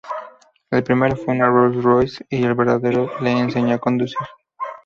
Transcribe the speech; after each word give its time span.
El 0.71 0.83
primero 0.83 1.15
fue 1.15 1.35
un 1.35 1.41
Rolls-Royce 1.41 2.25
y 2.31 2.43
el 2.43 2.55
vendedor 2.55 3.21
le 3.21 3.33
enseñó 3.37 3.75
a 3.75 3.79
conducir. 3.79 4.17